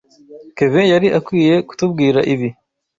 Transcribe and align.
Kevin 0.55 0.87
yari 0.93 1.07
akwiye 1.19 1.55
kutubwira 1.67 2.19
ibi. 2.33 2.49